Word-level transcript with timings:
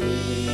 You. 0.00 0.49